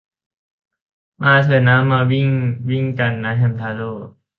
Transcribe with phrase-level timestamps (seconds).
[1.21, 2.29] มาเถอะนะมาวิ่ง
[2.69, 3.91] วิ่งกันนะแฮมทาโร่